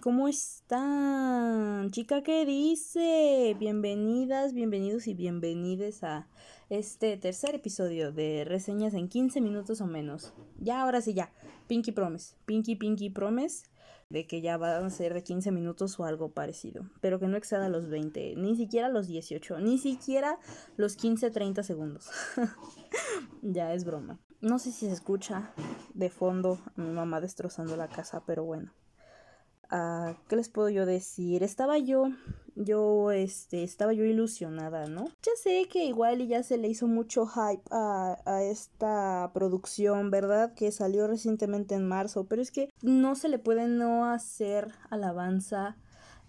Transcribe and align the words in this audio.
¿cómo 0.00 0.28
están? 0.28 1.90
Chica, 1.90 2.22
¿qué 2.22 2.46
dice? 2.46 3.54
Bienvenidas, 3.58 4.54
bienvenidos 4.54 5.06
y 5.06 5.14
bienvenides 5.14 6.02
a 6.04 6.26
este 6.70 7.16
tercer 7.18 7.54
episodio 7.54 8.10
de 8.10 8.44
reseñas 8.46 8.94
en 8.94 9.08
15 9.08 9.40
minutos 9.42 9.80
o 9.80 9.86
menos. 9.86 10.32
Ya, 10.58 10.82
ahora 10.82 11.02
sí, 11.02 11.12
ya. 11.12 11.32
Pinky 11.66 11.92
Promise. 11.92 12.34
Pinky, 12.46 12.76
Pinky 12.76 13.10
Promise. 13.10 13.66
De 14.08 14.26
que 14.26 14.40
ya 14.40 14.56
van 14.56 14.84
a 14.84 14.90
ser 14.90 15.12
de 15.12 15.22
15 15.22 15.52
minutos 15.52 16.00
o 16.00 16.04
algo 16.04 16.30
parecido. 16.30 16.88
Pero 17.00 17.20
que 17.20 17.26
no 17.26 17.36
exceda 17.36 17.68
los 17.68 17.88
20, 17.88 18.36
ni 18.36 18.56
siquiera 18.56 18.88
los 18.88 19.06
18, 19.06 19.60
ni 19.60 19.78
siquiera 19.78 20.38
los 20.76 20.96
15, 20.96 21.30
30 21.30 21.62
segundos. 21.62 22.10
ya 23.42 23.74
es 23.74 23.84
broma. 23.84 24.18
No 24.40 24.58
sé 24.58 24.72
si 24.72 24.86
se 24.86 24.92
escucha 24.92 25.52
de 25.92 26.08
fondo 26.08 26.58
a 26.76 26.80
mi 26.80 26.90
mamá 26.90 27.20
destrozando 27.20 27.76
la 27.76 27.88
casa, 27.88 28.22
pero 28.26 28.44
bueno. 28.44 28.72
Ah, 29.70 30.16
¿Qué 30.28 30.36
les 30.36 30.48
puedo 30.48 30.68
yo 30.68 30.84
decir? 30.84 31.42
Estaba 31.44 31.78
yo, 31.78 32.08
yo, 32.56 33.12
este, 33.12 33.62
estaba 33.62 33.92
yo 33.92 34.04
ilusionada, 34.04 34.86
¿no? 34.88 35.04
Ya 35.22 35.32
sé 35.40 35.68
que 35.70 35.84
igual 35.84 36.26
ya 36.26 36.42
se 36.42 36.58
le 36.58 36.68
hizo 36.68 36.88
mucho 36.88 37.26
hype 37.26 37.62
a, 37.70 38.18
a 38.26 38.42
esta 38.42 39.30
producción, 39.32 40.10
¿verdad? 40.10 40.54
Que 40.54 40.72
salió 40.72 41.06
recientemente 41.06 41.76
en 41.76 41.86
marzo, 41.86 42.24
pero 42.24 42.42
es 42.42 42.50
que 42.50 42.68
no 42.82 43.14
se 43.14 43.28
le 43.28 43.38
puede 43.38 43.68
no 43.68 44.06
hacer 44.06 44.72
alabanza 44.90 45.76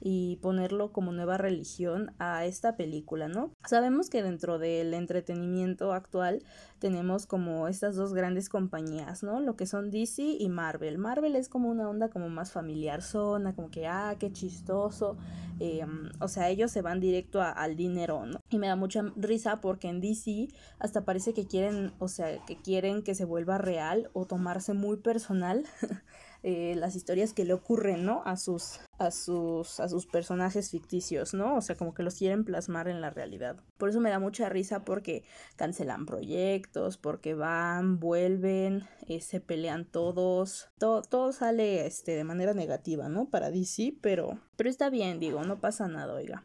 y 0.02 0.38
ponerlo 0.38 0.92
como 0.92 1.12
nueva 1.12 1.38
religión 1.38 2.14
a 2.18 2.46
esta 2.46 2.76
película, 2.76 3.28
¿no? 3.28 3.52
Sabemos 3.66 4.10
que 4.10 4.24
dentro 4.24 4.58
del 4.58 4.94
entretenimiento 4.94 5.94
actual 5.94 6.44
tenemos 6.80 7.28
como 7.28 7.68
estas 7.68 7.96
dos 7.96 8.14
grandes 8.14 8.50
compañías, 8.50 9.22
¿no? 9.22 9.40
Lo 9.40 9.56
que 9.56 9.68
son 9.68 9.92
DC 9.92 10.24
y 10.24 10.50
Marvel. 10.50 10.98
Marvel 10.98 11.36
es 11.36 11.48
como 11.48 11.70
una 11.70 11.88
onda 11.88 12.10
como 12.10 12.30
más 12.30 12.52
familiar 12.52 13.04
zona, 13.04 13.54
como 13.54 13.70
que, 13.70 13.88
ah, 13.88 14.16
qué 14.20 14.32
chistoso. 14.32 15.18
Em, 15.60 16.10
o 16.20 16.28
sea, 16.28 16.50
ellos 16.50 16.72
se 16.72 16.82
van 16.82 17.00
directo 17.00 17.40
al 17.40 17.76
dinero, 17.76 18.26
¿no? 18.26 18.40
Y 18.50 18.58
me 18.58 18.68
da 18.68 18.76
mucha 18.76 19.04
risa 19.16 19.62
porque 19.62 19.90
en 19.90 20.02
DC 20.02 20.48
hasta 20.80 21.06
parece 21.06 21.34
que 21.34 21.46
quieren, 21.46 21.94
o 22.00 22.08
sea, 22.08 22.44
que 22.46 22.58
quieren 22.58 23.04
que 23.04 23.14
se 23.14 23.26
vuelva 23.26 23.60
real 23.60 24.10
o 24.14 24.26
tomarse 24.26 24.74
muy 24.74 24.98
personal 24.98 25.64
Eh, 26.44 26.74
las 26.76 26.96
historias 26.96 27.34
que 27.34 27.46
le 27.46 27.54
ocurren, 27.54 28.04
¿no? 28.04 28.24
A 28.26 28.36
sus, 28.36 28.80
a 28.98 29.12
sus, 29.12 29.80
a 29.80 29.88
sus 29.88 30.08
personajes 30.08 30.72
ficticios, 30.72 31.36
¿no? 31.36 31.56
O 31.56 31.62
sea, 31.62 31.76
como 31.76 31.94
que 31.94 32.02
los 32.02 32.16
quieren 32.16 32.46
plasmar 32.46 32.88
en 32.88 33.00
la 33.00 33.12
realidad. 33.12 33.58
Por 33.78 33.90
eso 33.90 34.00
me 34.00 34.10
da 34.10 34.18
mucha 34.18 34.50
risa 34.50 34.84
porque 34.84 35.24
cancelan 35.56 36.08
proyectos, 36.08 36.98
porque 36.98 37.36
van, 37.36 38.00
vuelven, 38.00 38.88
eh, 39.08 39.22
se 39.22 39.40
pelean 39.40 39.86
todos, 39.86 40.70
todo, 40.80 41.04
todo 41.04 41.32
sale 41.32 41.86
este, 41.86 42.16
de 42.16 42.24
manera 42.24 42.56
negativa, 42.56 43.08
¿no? 43.08 43.30
Para 43.30 43.52
DC, 43.52 43.98
pero, 44.02 44.40
pero 44.56 44.68
está 44.68 44.90
bien, 44.90 45.20
digo, 45.20 45.44
no 45.44 45.60
pasa 45.60 45.88
nada, 45.88 46.16
oiga. 46.16 46.44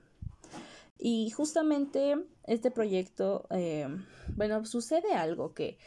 Y 0.99 1.31
justamente 1.31 2.17
este 2.45 2.71
proyecto, 2.71 3.47
eh, 3.49 3.89
bueno, 4.35 4.63
sucede 4.67 5.15
algo 5.15 5.55
que 5.55 5.79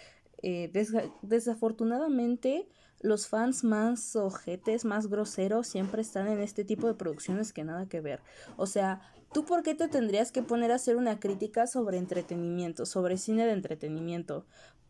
desafortunadamente 1.21 2.69
los 2.99 3.27
fans 3.27 3.63
más 3.63 4.15
ojetes, 4.15 4.85
más 4.85 5.07
groseros, 5.07 5.67
siempre 5.67 6.01
están 6.01 6.27
en 6.27 6.39
este 6.39 6.65
tipo 6.65 6.87
de 6.87 6.93
producciones 6.93 7.53
que 7.53 7.63
nada 7.63 7.87
que 7.87 8.01
ver. 8.01 8.21
O 8.57 8.65
sea, 8.65 9.01
¿tú 9.33 9.45
por 9.45 9.63
qué 9.63 9.75
te 9.75 9.87
tendrías 9.87 10.31
que 10.31 10.43
poner 10.43 10.71
a 10.71 10.75
hacer 10.75 10.97
una 10.97 11.19
crítica 11.19 11.67
sobre 11.67 11.97
entretenimiento, 11.97 12.85
sobre 12.85 13.17
cine 13.17 13.45
de 13.45 13.53
entretenimiento? 13.53 14.45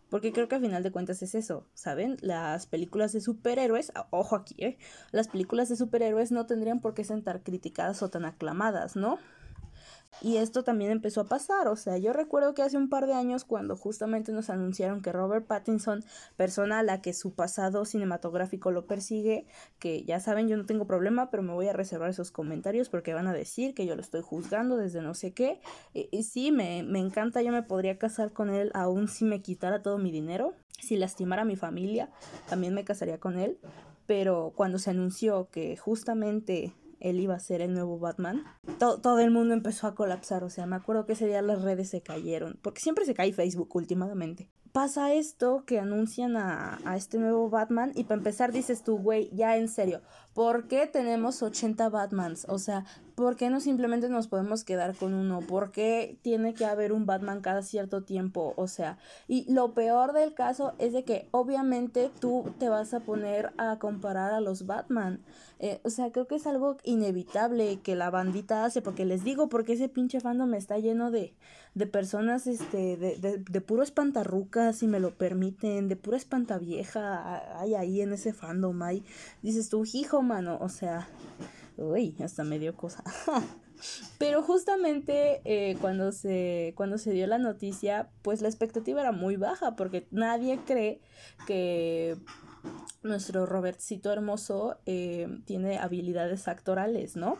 Porque 0.09 0.33
creo 0.33 0.47
que 0.47 0.55
a 0.55 0.59
final 0.59 0.81
de 0.81 0.91
cuentas 0.91 1.21
es 1.21 1.35
eso, 1.35 1.67
¿saben? 1.75 2.17
Las 2.21 2.65
películas 2.65 3.13
de 3.13 3.21
superhéroes, 3.21 3.91
ojo 4.09 4.35
aquí, 4.35 4.55
¿eh? 4.57 4.77
Las 5.11 5.27
películas 5.27 5.69
de 5.69 5.75
superhéroes 5.75 6.31
no 6.31 6.47
tendrían 6.47 6.81
por 6.81 6.95
qué 6.95 7.03
sentar 7.03 7.43
criticadas 7.43 8.02
o 8.02 8.09
tan 8.09 8.25
aclamadas, 8.25 8.95
¿no? 8.95 9.19
Y 10.21 10.38
esto 10.38 10.63
también 10.63 10.91
empezó 10.91 11.21
a 11.21 11.27
pasar, 11.27 11.67
o 11.69 11.77
sea, 11.77 11.97
yo 11.97 12.11
recuerdo 12.11 12.53
que 12.53 12.61
hace 12.61 12.77
un 12.77 12.89
par 12.89 13.07
de 13.07 13.13
años 13.13 13.45
cuando 13.45 13.77
justamente 13.77 14.33
nos 14.33 14.49
anunciaron 14.49 15.02
que 15.02 15.14
Robert 15.14 15.45
Pattinson, 15.45 16.03
persona 16.36 16.80
a 16.80 16.83
la 16.83 17.02
que 17.02 17.14
su 17.14 17.33
pasado 17.33 17.86
cinematográfico 17.86 18.71
lo 18.71 18.86
persigue, 18.86 19.45
que 19.80 20.03
ya 20.03 20.19
saben, 20.19 20.49
yo 20.49 20.58
no 20.58 20.65
tengo 20.65 20.86
problema, 20.86 21.30
pero 21.30 21.42
me 21.42 21.53
voy 21.53 21.67
a 21.67 21.73
reservar 21.73 22.09
esos 22.09 22.31
comentarios 22.31 22.89
porque 22.89 23.14
van 23.14 23.27
a 23.27 23.33
decir 23.33 23.73
que 23.73 23.86
yo 23.86 23.95
lo 23.95 24.02
estoy 24.02 24.21
juzgando 24.21 24.75
desde 24.75 25.02
no 25.02 25.14
sé 25.14 25.31
qué. 25.31 25.61
Y, 25.93 26.23
sí, 26.23 26.52
me, 26.52 26.83
me 26.83 26.99
encanta, 26.99 27.42
yo 27.42 27.52
me 27.52 27.64
podría 27.64 27.98
casar 27.98 28.33
con 28.33 28.49
él 28.49 28.71
aún 28.73 29.08
si 29.08 29.23
me 29.23 29.42
quitara 29.42 29.81
todo 29.81 29.98
mi 29.98 30.11
dinero, 30.11 30.53
si 30.80 30.98
lastimara 30.98 31.43
a 31.43 31.45
mi 31.45 31.55
familia, 31.55 32.09
también 32.49 32.73
me 32.73 32.83
casaría 32.83 33.19
con 33.19 33.37
él. 33.37 33.58
Pero 34.05 34.53
cuando 34.55 34.80
se 34.80 34.89
anunció 34.89 35.49
que 35.52 35.77
justamente 35.77 36.73
él 36.99 37.20
iba 37.20 37.36
a 37.36 37.39
ser 37.39 37.61
el 37.61 37.73
nuevo 37.73 37.99
Batman, 37.99 38.43
todo 38.77 39.20
el 39.20 39.32
mundo 39.32 39.54
empezó 39.54 39.87
a 39.87 39.95
colapsar. 39.95 40.43
O 40.43 40.49
sea, 40.49 40.65
me 40.65 40.76
acuerdo 40.76 41.05
que 41.05 41.14
ese 41.14 41.27
día 41.27 41.42
las 41.42 41.61
redes 41.61 41.89
se 41.89 42.02
cayeron, 42.02 42.60
porque 42.61 42.82
siempre 42.82 43.05
se 43.05 43.14
cae 43.14 43.33
Facebook 43.33 43.76
últimamente. 43.76 44.49
Pasa 44.71 45.14
esto 45.14 45.64
que 45.65 45.80
anuncian 45.80 46.37
a, 46.37 46.80
a 46.86 46.95
este 46.95 47.17
nuevo 47.17 47.49
Batman 47.49 47.92
y 47.95 48.04
para 48.04 48.20
empezar 48.20 48.52
dices 48.52 48.83
tú, 48.83 48.99
güey, 48.99 49.30
ya 49.33 49.58
en 49.58 49.67
serio, 49.67 50.02
¿por 50.36 50.67
qué 50.67 50.86
tenemos 50.86 51.42
80 51.42 51.89
Batmans? 51.89 52.45
O 52.48 52.60
sea, 52.60 52.86
¿por 53.19 53.35
qué 53.35 53.49
no 53.49 53.59
simplemente 53.59 54.07
nos 54.07 54.30
podemos 54.30 54.63
quedar 54.63 54.95
con 54.95 55.13
uno? 55.13 55.41
¿Por 55.41 55.71
qué 55.71 56.17
tiene 56.21 56.53
que 56.53 56.63
haber 56.63 56.93
un 56.93 57.05
Batman 57.05 57.41
cada 57.41 57.63
cierto 57.63 58.02
tiempo? 58.02 58.53
O 58.55 58.69
sea, 58.69 58.97
y 59.27 59.43
lo 59.52 59.73
peor 59.73 60.13
del 60.13 60.33
caso 60.33 60.71
es 60.80 60.93
de 60.93 61.03
que 61.03 61.27
obviamente 61.31 62.11
tú 62.21 62.45
te 62.59 62.69
vas 62.69 62.93
a 62.93 63.02
poner 63.02 63.52
a 63.57 63.77
comparar 63.77 64.31
a 64.31 64.39
los 64.39 64.65
Batman. 64.65 65.19
Eh, 65.59 65.81
o 65.83 65.89
sea, 65.89 66.13
creo 66.13 66.27
que 66.27 66.35
es 66.35 66.47
algo 66.47 66.77
inevitable 66.85 67.81
que 67.81 67.97
la 67.97 68.09
bandita 68.09 68.63
hace, 68.63 68.81
porque 68.81 69.03
les 69.03 69.25
digo, 69.25 69.49
porque 69.49 69.73
ese 69.73 69.89
pinche 69.89 70.21
fandom 70.21 70.53
está 70.53 70.77
lleno 70.77 71.11
de, 71.11 71.33
de 71.75 71.87
personas, 71.87 72.47
este, 72.47 72.95
de, 72.95 73.17
de, 73.17 73.37
de 73.39 73.59
puro 73.61 73.83
espantarrucas, 73.83 74.77
si 74.77 74.87
me 74.87 75.01
lo 75.01 75.13
permiten, 75.13 75.89
de 75.89 75.97
pura 75.97 76.15
espantavieja, 76.15 77.59
hay 77.59 77.75
ahí 77.75 77.99
en 77.99 78.13
ese 78.13 78.31
fandom, 78.31 78.81
hay, 78.81 79.03
dices 79.41 79.67
tú, 79.67 79.83
hijo, 79.91 80.21
mano, 80.21 80.57
o 80.61 80.69
sea 80.69 81.09
Uy, 81.80 82.16
hasta 82.22 82.44
me 82.44 82.60
dio 82.60 82.76
cosa. 82.76 83.04
Pero 84.17 84.44
justamente 84.44 85.42
eh, 85.45 85.78
cuando, 85.80 86.12
se, 86.12 86.73
cuando 86.76 86.98
se 86.98 87.12
dio 87.12 87.26
la 87.26 87.38
noticia, 87.38 88.10
pues 88.22 88.42
la 88.42 88.50
expectativa 88.50 89.00
era 89.00 89.14
muy 89.14 89.38
baja 89.38 89.78
porque 89.78 90.06
nadie 90.12 90.60
cree 90.66 91.00
que 91.48 92.17
nuestro 93.02 93.45
Robertcito 93.45 94.12
hermoso 94.12 94.78
eh, 94.86 95.30
tiene 95.45 95.78
habilidades 95.78 96.50
actorales, 96.50 97.16
¿no? 97.16 97.38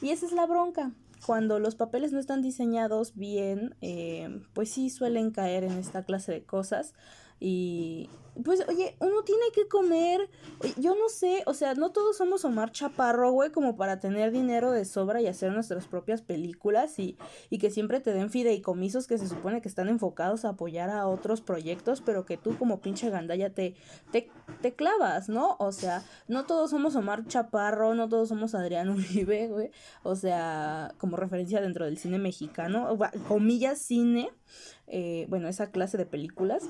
Y 0.00 0.10
esa 0.10 0.24
es 0.24 0.32
la 0.32 0.46
bronca. 0.46 0.92
Cuando 1.26 1.58
los 1.58 1.74
papeles 1.74 2.12
no 2.12 2.18
están 2.18 2.40
diseñados 2.40 3.14
bien, 3.14 3.76
eh, 3.82 4.40
pues 4.54 4.70
sí 4.70 4.88
suelen 4.88 5.30
caer 5.30 5.64
en 5.64 5.72
esta 5.72 6.04
clase 6.04 6.32
de 6.32 6.44
cosas. 6.44 6.94
Y 7.40 8.08
pues, 8.42 8.64
oye, 8.68 8.96
uno 8.98 9.22
tiene 9.22 9.44
que 9.54 9.68
comer. 9.68 10.28
Yo 10.76 10.96
no 10.96 11.08
sé, 11.08 11.42
o 11.46 11.54
sea, 11.54 11.74
no 11.74 11.92
todos 11.92 12.16
somos 12.16 12.44
Omar 12.44 12.72
Chaparro, 12.72 13.30
güey, 13.30 13.50
como 13.50 13.76
para 13.76 14.00
tener 14.00 14.32
dinero 14.32 14.72
de 14.72 14.84
sobra 14.84 15.20
y 15.20 15.28
hacer 15.28 15.52
nuestras 15.52 15.86
propias 15.86 16.22
películas 16.22 16.98
y, 16.98 17.16
y 17.50 17.58
que 17.58 17.70
siempre 17.70 18.00
te 18.00 18.12
den 18.12 18.30
fideicomisos 18.30 19.06
que 19.06 19.18
se 19.18 19.28
supone 19.28 19.60
que 19.60 19.68
están 19.68 19.88
enfocados 19.88 20.44
a 20.44 20.50
apoyar 20.50 20.90
a 20.90 21.06
otros 21.06 21.42
proyectos, 21.42 22.00
pero 22.00 22.24
que 22.24 22.36
tú 22.36 22.56
como 22.58 22.80
pinche 22.80 23.08
gandalla 23.10 23.50
te, 23.50 23.74
te, 24.10 24.30
te 24.60 24.74
clavas, 24.74 25.28
¿no? 25.28 25.56
O 25.60 25.70
sea, 25.70 26.02
no 26.26 26.44
todos 26.44 26.70
somos 26.70 26.96
Omar 26.96 27.26
Chaparro, 27.26 27.94
no 27.94 28.08
todos 28.08 28.28
somos 28.28 28.54
Adrián 28.54 28.88
Uribe, 28.90 29.48
güey. 29.48 29.70
O 30.02 30.16
sea, 30.16 30.92
como 30.98 31.16
referencia 31.16 31.60
dentro 31.60 31.84
del 31.84 31.98
cine 31.98 32.18
mexicano, 32.18 32.98
comillas 33.28 33.78
cine, 33.78 34.30
eh, 34.88 35.26
bueno, 35.28 35.46
esa 35.48 35.70
clase 35.70 35.98
de 35.98 36.06
películas. 36.06 36.68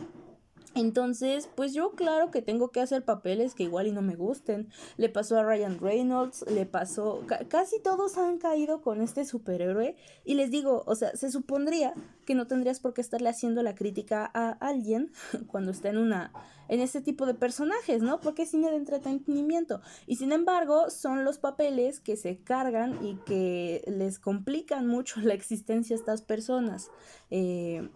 Entonces, 0.74 1.48
pues 1.54 1.72
yo 1.72 1.92
claro 1.92 2.30
que 2.30 2.42
tengo 2.42 2.70
que 2.70 2.80
hacer 2.80 3.04
papeles 3.04 3.54
que 3.54 3.62
igual 3.62 3.86
y 3.86 3.92
no 3.92 4.02
me 4.02 4.16
gusten. 4.16 4.68
Le 4.96 5.08
pasó 5.08 5.38
a 5.38 5.44
Ryan 5.44 5.78
Reynolds, 5.78 6.44
le 6.50 6.66
pasó, 6.66 7.22
casi 7.48 7.80
todos 7.80 8.18
han 8.18 8.38
caído 8.38 8.80
con 8.82 9.00
este 9.00 9.24
superhéroe 9.24 9.96
y 10.24 10.34
les 10.34 10.50
digo, 10.50 10.82
o 10.86 10.94
sea, 10.96 11.14
se 11.16 11.30
supondría 11.30 11.94
que 12.24 12.34
no 12.34 12.46
tendrías 12.46 12.80
por 12.80 12.94
qué 12.94 13.00
estarle 13.00 13.28
haciendo 13.28 13.62
la 13.62 13.74
crítica 13.74 14.30
a 14.34 14.50
alguien 14.50 15.12
cuando 15.46 15.70
está 15.70 15.90
en 15.90 15.98
una 15.98 16.32
en 16.68 16.80
este 16.80 17.00
tipo 17.00 17.26
de 17.26 17.34
personajes, 17.34 18.02
¿no? 18.02 18.20
Porque 18.20 18.42
es 18.42 18.50
cine 18.50 18.70
de 18.70 18.76
entretenimiento. 18.76 19.80
Y 20.06 20.16
sin 20.16 20.32
embargo, 20.32 20.90
son 20.90 21.24
los 21.24 21.38
papeles 21.38 22.00
que 22.00 22.16
se 22.16 22.38
cargan 22.38 23.04
y 23.04 23.16
que 23.26 23.84
les 23.86 24.18
complican 24.18 24.86
mucho 24.86 25.20
la 25.22 25.34
existencia 25.34 25.94
a 25.94 25.98
estas 25.98 26.22
personas. 26.22 26.90
Eh, 27.30 27.88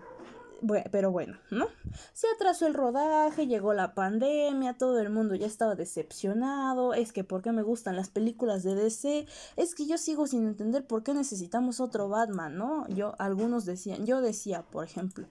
pero 0.91 1.11
bueno, 1.11 1.39
¿no? 1.51 1.69
Se 2.13 2.27
atrasó 2.35 2.67
el 2.67 2.75
rodaje, 2.75 3.47
llegó 3.47 3.75
la 3.75 3.95
pandemia, 3.95 4.77
todo 4.77 4.99
el 5.01 5.11
mundo 5.11 5.35
ya 5.35 5.47
estaba 5.47 5.75
decepcionado, 5.75 6.95
es 6.95 7.13
que 7.13 7.25
por 7.25 7.43
qué 7.43 7.53
me 7.53 7.63
gustan 7.63 7.97
las 7.97 8.09
películas 8.09 8.63
de 8.63 8.75
DC, 8.75 9.27
es 9.57 9.75
que 9.75 9.87
yo 9.87 9.99
sigo 9.99 10.27
sin 10.27 10.47
entender 10.47 10.87
por 10.87 11.03
qué 11.03 11.15
necesitamos 11.15 11.81
otro 11.81 12.09
Batman, 12.09 12.57
¿no? 12.57 12.89
Yo, 12.89 13.15
algunos 13.19 13.65
decían, 13.65 14.05
yo 14.05 14.21
decía, 14.21 14.63
por 14.63 14.85
ejemplo, 14.85 15.29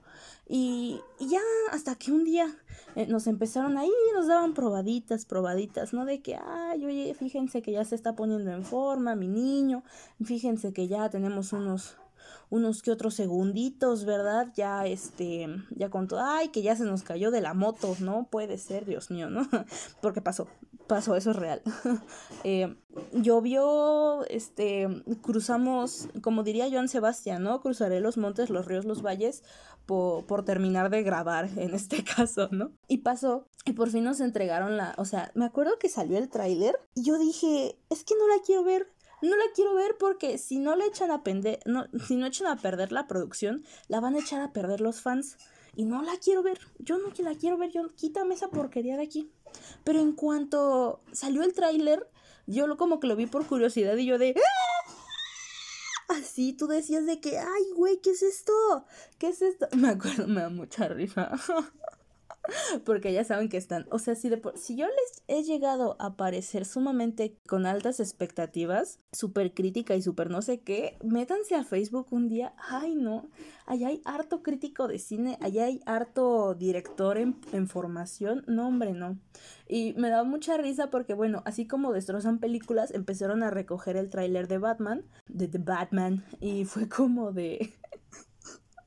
y, 0.48 1.00
ya 1.20 1.40
hasta 1.72 1.94
que 1.94 2.10
un 2.10 2.24
día 2.24 2.46
eh, 2.96 3.06
nos 3.06 3.26
empezaron 3.26 3.76
ahí, 3.76 3.90
nos 4.14 4.28
daban 4.28 4.54
probaditas, 4.54 5.26
probaditas, 5.26 5.92
¿no? 5.92 6.04
De 6.06 6.22
que, 6.22 6.36
ay, 6.36 6.84
oye, 6.86 7.14
fíjense 7.14 7.60
que 7.60 7.72
ya 7.72 7.84
se 7.84 7.94
está 7.94 8.16
poniendo 8.16 8.50
en 8.50 8.64
forma 8.64 9.14
mi 9.14 9.28
niño, 9.28 9.82
fíjense 10.24 10.72
que 10.72 10.88
ya 10.88 11.10
tenemos 11.10 11.52
unos 11.52 11.96
unos 12.50 12.82
que 12.82 12.90
otros 12.90 13.14
segunditos, 13.14 14.04
¿verdad? 14.04 14.48
Ya 14.54 14.86
este, 14.86 15.48
ya 15.70 15.90
con 15.90 16.08
todo, 16.08 16.20
ay, 16.22 16.48
que 16.48 16.62
ya 16.62 16.76
se 16.76 16.84
nos 16.84 17.02
cayó 17.02 17.30
de 17.30 17.40
la 17.40 17.54
moto, 17.54 17.96
¿no? 18.00 18.28
Puede 18.30 18.58
ser, 18.58 18.86
Dios 18.86 19.10
mío, 19.10 19.30
¿no? 19.30 19.46
Porque 20.00 20.20
pasó, 20.20 20.48
pasó, 20.86 21.14
eso 21.16 21.30
es 21.30 21.36
real. 21.36 21.62
eh, 22.44 22.76
llovió, 23.12 24.24
este, 24.26 24.88
cruzamos, 25.22 26.08
como 26.22 26.42
diría 26.42 26.70
Joan 26.70 26.88
Sebastián, 26.88 27.42
¿no? 27.42 27.60
Cruzaré 27.60 28.00
los 28.00 28.16
montes, 28.16 28.50
los 28.50 28.66
ríos, 28.66 28.84
los 28.84 29.02
valles 29.02 29.42
por, 29.86 30.26
por 30.26 30.44
terminar 30.44 30.90
de 30.90 31.02
grabar 31.02 31.48
en 31.56 31.74
este 31.74 32.02
caso, 32.02 32.48
¿no? 32.50 32.72
Y 32.88 32.98
pasó, 32.98 33.46
y 33.64 33.72
por 33.72 33.90
fin 33.90 34.04
nos 34.04 34.20
entregaron 34.20 34.76
la, 34.76 34.94
o 34.98 35.04
sea, 35.04 35.30
me 35.34 35.44
acuerdo 35.44 35.78
que 35.78 35.88
salió 35.88 36.18
el 36.18 36.28
tráiler 36.28 36.78
y 36.94 37.04
yo 37.04 37.18
dije, 37.18 37.78
es 37.90 38.04
que 38.04 38.14
no 38.14 38.26
la 38.28 38.42
quiero 38.44 38.64
ver, 38.64 38.88
no 39.22 39.36
la 39.36 39.44
quiero 39.54 39.74
ver 39.74 39.96
porque 39.98 40.38
si 40.38 40.58
no 40.58 40.76
le 40.76 40.86
echan 40.86 41.10
a 41.10 41.22
perder, 41.22 41.60
no, 41.66 41.86
si 42.06 42.16
no 42.16 42.26
echan 42.26 42.46
a 42.46 42.56
perder 42.56 42.92
la 42.92 43.06
producción, 43.06 43.64
la 43.88 44.00
van 44.00 44.14
a 44.14 44.20
echar 44.20 44.40
a 44.40 44.52
perder 44.52 44.80
los 44.80 45.00
fans. 45.00 45.36
Y 45.74 45.84
no 45.84 46.02
la 46.02 46.16
quiero 46.16 46.42
ver. 46.42 46.58
Yo 46.78 46.98
no 46.98 47.12
la 47.18 47.36
quiero 47.36 47.56
ver. 47.56 47.70
Yo 47.70 47.88
quítame 47.94 48.34
esa 48.34 48.48
porquería 48.48 48.96
de 48.96 49.04
aquí. 49.04 49.30
Pero 49.84 50.00
en 50.00 50.12
cuanto 50.12 51.02
salió 51.12 51.42
el 51.42 51.52
tráiler, 51.52 52.10
yo 52.46 52.66
lo 52.66 52.76
como 52.76 52.98
que 52.98 53.06
lo 53.06 53.14
vi 53.14 53.26
por 53.26 53.46
curiosidad 53.46 53.96
y 53.96 54.06
yo 54.06 54.18
de. 54.18 54.34
¡Ah! 54.36 54.78
Así 56.08 56.54
tú 56.54 56.66
decías 56.66 57.04
de 57.04 57.20
que, 57.20 57.38
ay, 57.38 57.64
güey, 57.76 58.00
¿qué 58.00 58.10
es 58.10 58.22
esto? 58.22 58.52
¿Qué 59.18 59.28
es 59.28 59.42
esto? 59.42 59.68
Me 59.76 59.88
acuerdo, 59.88 60.26
me 60.26 60.40
da 60.40 60.48
mucha 60.48 60.88
risa. 60.88 61.30
porque 62.84 63.12
ya 63.12 63.24
saben 63.24 63.48
que 63.48 63.56
están, 63.56 63.86
o 63.90 63.98
sea, 63.98 64.14
si, 64.14 64.28
de 64.28 64.40
si 64.54 64.76
yo 64.76 64.86
les 64.86 65.22
he 65.28 65.42
llegado 65.42 65.96
a 65.98 66.16
parecer 66.16 66.64
sumamente 66.64 67.36
con 67.46 67.66
altas 67.66 68.00
expectativas, 68.00 69.00
súper 69.12 69.54
crítica 69.54 69.94
y 69.96 70.02
súper 70.02 70.30
no 70.30 70.42
sé 70.42 70.60
qué, 70.60 70.98
métanse 71.04 71.54
a 71.54 71.64
Facebook 71.64 72.08
un 72.10 72.28
día, 72.28 72.54
ay 72.58 72.94
no, 72.94 73.28
allá 73.66 73.88
hay 73.88 74.00
harto 74.04 74.42
crítico 74.42 74.88
de 74.88 74.98
cine, 74.98 75.38
allá 75.40 75.64
hay 75.64 75.80
harto 75.86 76.54
director 76.54 77.18
en, 77.18 77.38
en 77.52 77.68
formación, 77.68 78.44
no 78.46 78.66
hombre, 78.66 78.92
no. 78.92 79.18
Y 79.68 79.94
me 79.98 80.08
da 80.08 80.24
mucha 80.24 80.56
risa 80.56 80.90
porque, 80.90 81.14
bueno, 81.14 81.42
así 81.44 81.66
como 81.66 81.92
destrozan 81.92 82.38
películas, 82.38 82.90
empezaron 82.92 83.42
a 83.42 83.50
recoger 83.50 83.96
el 83.96 84.08
tráiler 84.08 84.48
de 84.48 84.58
Batman, 84.58 85.04
de 85.26 85.48
The 85.48 85.58
Batman, 85.58 86.24
y 86.40 86.64
fue 86.64 86.88
como 86.88 87.32
de... 87.32 87.72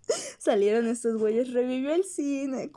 Salieron 0.40 0.88
estos 0.88 1.18
güeyes, 1.18 1.54
revivió 1.54 1.94
el 1.94 2.04
cine, 2.04 2.72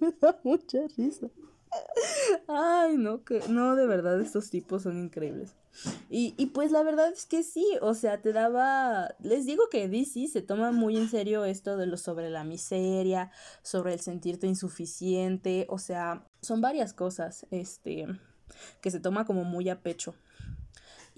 me 0.00 0.12
da 0.20 0.38
mucha 0.44 0.78
risa. 0.96 1.28
Ay, 2.46 2.96
no, 2.96 3.24
que 3.24 3.40
no, 3.48 3.76
de 3.76 3.86
verdad, 3.86 4.20
estos 4.20 4.50
tipos 4.50 4.82
son 4.82 4.98
increíbles. 4.98 5.54
Y, 6.10 6.34
y 6.36 6.46
pues 6.46 6.72
la 6.72 6.82
verdad 6.82 7.12
es 7.12 7.26
que 7.26 7.42
sí, 7.42 7.64
o 7.82 7.94
sea, 7.94 8.20
te 8.20 8.32
daba, 8.32 9.14
les 9.20 9.46
digo 9.46 9.64
que 9.70 9.88
DC 9.88 10.26
se 10.26 10.42
toma 10.42 10.72
muy 10.72 10.96
en 10.96 11.08
serio 11.08 11.44
esto 11.44 11.76
de 11.76 11.86
lo 11.86 11.96
sobre 11.96 12.30
la 12.30 12.42
miseria, 12.42 13.30
sobre 13.62 13.92
el 13.92 14.00
sentirte 14.00 14.46
insuficiente, 14.46 15.66
o 15.68 15.78
sea, 15.78 16.26
son 16.40 16.60
varias 16.60 16.94
cosas, 16.94 17.46
este, 17.50 18.06
que 18.80 18.90
se 18.90 18.98
toma 18.98 19.24
como 19.24 19.44
muy 19.44 19.68
a 19.68 19.80
pecho. 19.80 20.14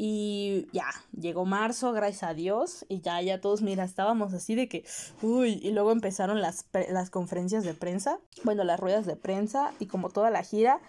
Y 0.02 0.66
ya, 0.72 0.86
llegó 1.12 1.44
marzo, 1.44 1.92
gracias 1.92 2.22
a 2.22 2.32
Dios, 2.32 2.86
y 2.88 3.02
ya, 3.02 3.20
ya 3.20 3.38
todos, 3.42 3.60
mira, 3.60 3.84
estábamos 3.84 4.32
así 4.32 4.54
de 4.54 4.66
que, 4.66 4.82
uy, 5.20 5.60
y 5.62 5.72
luego 5.72 5.92
empezaron 5.92 6.40
las, 6.40 6.64
las 6.88 7.10
conferencias 7.10 7.64
de 7.64 7.74
prensa, 7.74 8.18
bueno, 8.42 8.64
las 8.64 8.80
ruedas 8.80 9.04
de 9.04 9.16
prensa, 9.16 9.74
y 9.78 9.84
como 9.88 10.08
toda 10.08 10.30
la 10.30 10.42
gira, 10.42 10.80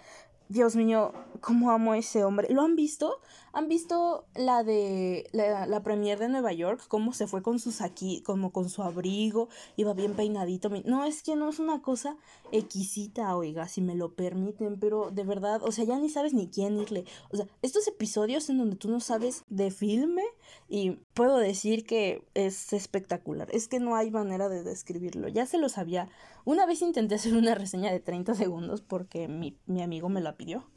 Dios 0.52 0.76
mío, 0.76 1.14
cómo 1.40 1.70
amo 1.70 1.92
a 1.92 1.98
ese 1.98 2.24
hombre. 2.24 2.46
¿Lo 2.50 2.60
han 2.60 2.76
visto? 2.76 3.20
¿Han 3.54 3.68
visto 3.68 4.26
la 4.34 4.62
de 4.62 5.26
la, 5.32 5.66
la 5.66 5.82
premier 5.82 6.18
de 6.18 6.28
Nueva 6.28 6.52
York? 6.52 6.84
Cómo 6.88 7.14
se 7.14 7.26
fue 7.26 7.40
con 7.42 7.58
sus 7.58 7.80
aquí, 7.80 8.20
como 8.20 8.52
con 8.52 8.68
su 8.68 8.82
abrigo, 8.82 9.48
iba 9.76 9.94
bien 9.94 10.12
peinadito. 10.12 10.70
No, 10.84 11.04
es 11.06 11.22
que 11.22 11.36
no 11.36 11.48
es 11.48 11.58
una 11.58 11.80
cosa 11.80 12.18
exquisita, 12.52 13.34
oiga, 13.34 13.66
si 13.66 13.80
me 13.80 13.94
lo 13.94 14.12
permiten, 14.14 14.78
pero 14.78 15.10
de 15.10 15.24
verdad, 15.24 15.62
o 15.62 15.72
sea, 15.72 15.84
ya 15.84 15.98
ni 15.98 16.10
sabes 16.10 16.34
ni 16.34 16.48
quién 16.48 16.78
irle. 16.78 17.06
O 17.30 17.36
sea, 17.36 17.46
estos 17.62 17.88
episodios 17.88 18.50
en 18.50 18.58
donde 18.58 18.76
tú 18.76 18.90
no 18.90 19.00
sabes 19.00 19.44
de 19.48 19.70
filme 19.70 20.22
y 20.68 20.92
puedo 21.14 21.36
decir 21.36 21.84
que 21.84 22.24
es 22.34 22.72
espectacular. 22.72 23.48
Es 23.52 23.68
que 23.68 23.80
no 23.80 23.94
hay 23.94 24.10
manera 24.10 24.48
de 24.48 24.62
describirlo. 24.62 25.28
Ya 25.28 25.46
se 25.46 25.58
lo 25.58 25.68
sabía. 25.68 26.08
Una 26.44 26.66
vez 26.66 26.82
intenté 26.82 27.16
hacer 27.16 27.34
una 27.34 27.54
reseña 27.54 27.92
de 27.92 28.00
30 28.00 28.34
segundos 28.34 28.80
porque 28.80 29.28
mi, 29.28 29.58
mi 29.66 29.82
amigo 29.82 30.08
me 30.08 30.20
la 30.20 30.36
pidió. 30.36 30.70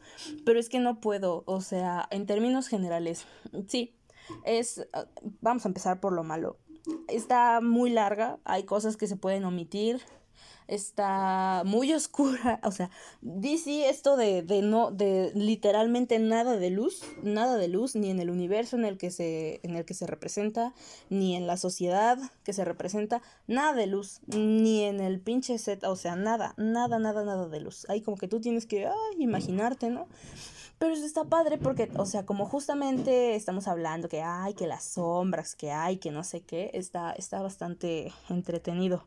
Pero 0.45 0.59
es 0.59 0.69
que 0.69 0.79
no 0.79 0.99
puedo. 0.99 1.43
O 1.45 1.61
sea, 1.61 2.07
en 2.11 2.25
términos 2.25 2.67
generales, 2.67 3.25
sí. 3.67 3.95
Es. 4.43 4.85
Vamos 5.41 5.65
a 5.65 5.69
empezar 5.69 5.99
por 5.99 6.13
lo 6.13 6.23
malo. 6.23 6.57
Está 7.07 7.61
muy 7.61 7.89
larga. 7.89 8.39
Hay 8.43 8.63
cosas 8.63 8.97
que 8.97 9.07
se 9.07 9.17
pueden 9.17 9.45
omitir 9.45 10.01
está 10.67 11.63
muy 11.65 11.93
oscura, 11.95 12.59
o 12.63 12.71
sea, 12.71 12.89
DC 13.21 13.89
esto 13.89 14.17
de, 14.17 14.41
de 14.41 14.61
no, 14.61 14.91
de 14.91 15.31
literalmente 15.35 16.19
nada 16.19 16.57
de 16.57 16.69
luz, 16.69 17.01
nada 17.23 17.57
de 17.57 17.67
luz, 17.67 17.95
ni 17.95 18.09
en 18.09 18.19
el 18.19 18.29
universo 18.29 18.75
en 18.75 18.85
el 18.85 18.97
que 18.97 19.11
se, 19.11 19.59
en 19.63 19.75
el 19.75 19.85
que 19.85 19.93
se 19.93 20.07
representa, 20.07 20.73
ni 21.09 21.35
en 21.35 21.47
la 21.47 21.57
sociedad 21.57 22.17
que 22.43 22.53
se 22.53 22.65
representa, 22.65 23.21
nada 23.47 23.73
de 23.73 23.87
luz, 23.87 24.21
ni 24.27 24.83
en 24.83 24.99
el 24.99 25.19
pinche 25.19 25.57
set, 25.57 25.83
o 25.83 25.95
sea, 25.95 26.15
nada, 26.15 26.53
nada, 26.57 26.99
nada, 26.99 27.23
nada 27.23 27.47
de 27.47 27.59
luz. 27.59 27.85
Ahí 27.89 28.01
como 28.01 28.17
que 28.17 28.27
tú 28.27 28.39
tienes 28.39 28.65
que, 28.65 28.89
imaginarte, 29.17 29.89
¿no? 29.89 30.07
Pero 30.77 30.93
eso 30.93 31.05
está 31.05 31.23
padre 31.23 31.57
porque, 31.57 31.89
o 31.95 32.05
sea, 32.05 32.25
como 32.25 32.45
justamente 32.45 33.35
estamos 33.35 33.69
hablando 33.69 34.09
que 34.09 34.21
hay, 34.21 34.53
que 34.55 34.67
las 34.67 34.83
sombras, 34.83 35.55
que 35.55 35.71
hay, 35.71 35.97
que 35.97 36.11
no 36.11 36.23
sé 36.23 36.41
qué, 36.41 36.71
está, 36.73 37.13
está 37.13 37.41
bastante 37.41 38.11
entretenido 38.29 39.05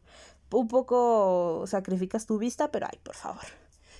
un 0.53 0.69
poco 0.69 1.65
sacrificas 1.67 2.27
tu 2.27 2.39
vista, 2.39 2.71
pero 2.71 2.87
ay, 2.91 2.99
por 3.03 3.15
favor. 3.15 3.45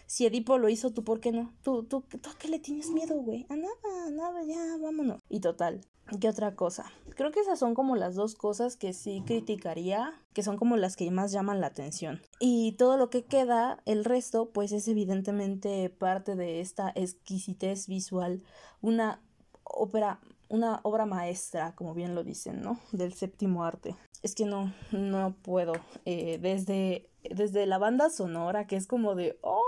Si 0.07 0.25
Edipo 0.25 0.57
lo 0.57 0.71
hizo, 0.71 0.91
¿tú 0.91 1.05
por 1.05 1.21
qué 1.21 1.33
no? 1.33 1.53
¿Tú, 1.63 1.83
tú, 1.83 2.01
tú 2.01 2.31
a 2.31 2.39
qué 2.39 2.49
le 2.49 2.59
tienes 2.59 2.89
miedo, 2.91 3.15
güey? 3.17 3.47
A 3.51 3.57
nada, 3.57 4.07
a 4.07 4.11
nada, 4.11 4.43
ya, 4.43 4.79
vámonos. 4.81 5.21
Y 5.29 5.41
total, 5.41 5.83
¿qué 6.19 6.31
otra 6.31 6.55
cosa? 6.57 6.87
Creo 7.15 7.31
que 7.31 7.41
esas 7.41 7.59
son 7.59 7.75
como 7.75 7.95
las 7.95 8.15
dos 8.15 8.35
cosas 8.35 8.77
que 8.77 8.95
sí 8.95 9.23
criticaría, 9.27 10.15
que 10.33 10.43
son 10.43 10.57
como 10.57 10.79
las 10.79 10.97
que 10.97 11.11
más 11.11 11.31
llaman 11.31 11.61
la 11.61 11.67
atención. 11.67 12.23
Y 12.41 12.73
todo 12.79 12.97
lo 12.97 13.11
que 13.11 13.27
queda, 13.27 13.83
el 13.85 14.07
resto, 14.07 14.49
pues 14.49 14.73
es 14.73 14.89
evidentemente 14.89 15.91
parte 15.91 16.37
de 16.37 16.61
esta 16.61 16.91
exquisitez 16.95 17.87
visual, 17.87 18.43
una 18.81 19.21
ópera 19.65 20.21
una 20.49 20.81
obra 20.83 21.07
maestra, 21.07 21.75
como 21.75 21.95
bien 21.95 22.15
lo 22.15 22.25
dicen, 22.25 22.61
¿no? 22.63 22.81
Del 22.93 23.13
séptimo 23.13 23.65
arte. 23.65 23.95
Es 24.23 24.35
que 24.35 24.45
no, 24.45 24.73
no 24.91 25.37
puedo. 25.43 25.75
Eh, 26.05 26.39
desde, 26.41 27.09
desde 27.23 27.67
la 27.67 27.79
banda 27.79 28.11
sonora, 28.11 28.67
que 28.67 28.77
es 28.77 28.87
como 28.87 29.15
de, 29.15 29.39
oh, 29.43 29.63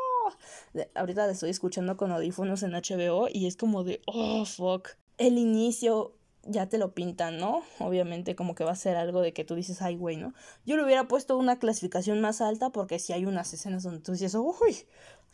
ahorita 0.94 1.26
la 1.26 1.32
estoy 1.32 1.50
escuchando 1.50 1.96
con 1.96 2.12
audífonos 2.12 2.62
en 2.62 2.72
HBO 2.72 3.28
y 3.32 3.46
es 3.46 3.56
como 3.56 3.84
de, 3.84 4.02
oh, 4.06 4.44
fuck. 4.44 4.88
El 5.18 5.38
inicio 5.38 6.14
ya 6.44 6.68
te 6.68 6.78
lo 6.78 6.94
pintan, 6.94 7.38
¿no? 7.38 7.62
Obviamente 7.78 8.34
como 8.34 8.54
que 8.54 8.64
va 8.64 8.72
a 8.72 8.76
ser 8.76 8.96
algo 8.96 9.20
de 9.20 9.32
que 9.32 9.44
tú 9.44 9.54
dices, 9.54 9.82
ay, 9.82 9.96
güey, 9.96 10.16
¿no? 10.16 10.32
Yo 10.64 10.76
le 10.76 10.84
hubiera 10.84 11.06
puesto 11.06 11.36
una 11.36 11.58
clasificación 11.58 12.20
más 12.20 12.40
alta 12.40 12.70
porque 12.70 12.98
si 12.98 13.12
hay 13.12 13.26
unas 13.26 13.52
escenas 13.52 13.82
donde 13.82 14.00
tú 14.00 14.12
dices, 14.12 14.34
uy, 14.34 14.86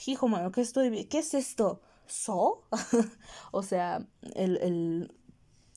hijo, 0.06 0.28
mano, 0.28 0.50
¿qué 0.50 0.60
estoy, 0.60 1.04
qué 1.06 1.18
es 1.18 1.34
esto? 1.34 1.80
¿So? 2.06 2.64
o 3.52 3.62
sea, 3.62 4.06
el, 4.34 4.56
el 4.58 5.12